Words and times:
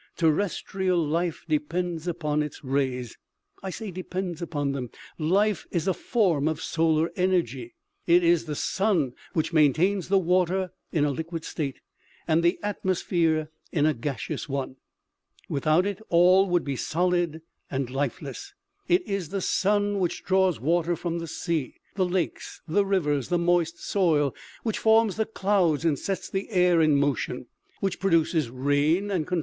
"Terrestrial 0.17 0.97
life 1.07 1.45
depends 1.47 2.07
upon 2.07 2.41
its 2.41 2.63
rays. 2.63 3.19
I 3.61 3.69
say 3.69 3.91
depends 3.91 4.41
upon 4.41 4.71
them 4.71 4.89
life 5.19 5.67
is 5.69 5.87
a 5.87 5.93
form 5.93 6.47
of 6.47 6.59
solar 6.59 7.11
energy. 7.15 7.75
It 8.07 8.23
is 8.23 8.45
the 8.45 8.55
sun 8.55 9.13
which 9.33 9.53
maintains 9.53 10.09
water 10.09 10.71
in 10.91 11.05
a 11.05 11.11
liquid 11.11 11.45
state, 11.45 11.81
and 12.27 12.41
the 12.41 12.57
atmos 12.63 13.03
phere 13.03 13.51
in 13.71 13.85
a 13.85 13.93
gaseous 13.93 14.49
one; 14.49 14.77
without 15.47 15.85
it 15.85 16.01
all 16.09 16.49
would 16.49 16.63
be 16.63 16.75
solid 16.75 17.43
and 17.69 17.91
lifeless; 17.91 18.55
it 18.87 19.07
is 19.07 19.29
the 19.29 19.39
sun 19.39 19.99
which 19.99 20.23
draws 20.25 20.59
water 20.59 20.95
from 20.95 21.19
the 21.19 21.27
sea, 21.27 21.75
the 21.93 22.05
lakes, 22.07 22.59
the 22.67 22.87
rivers, 22.87 23.29
the 23.29 23.37
moist 23.37 23.77
soil; 23.79 24.33
which 24.63 24.79
forms 24.79 25.15
the 25.17 25.27
clouds 25.27 25.85
and 25.85 25.99
sets 25.99 26.27
the 26.27 26.49
air 26.49 26.81
in 26.81 26.95
motion; 26.95 27.45
which 27.81 27.99
produces 27.99 28.49
rain 28.49 29.11
and 29.11 29.27
con 29.27 29.37
OMEGA. 29.37 29.39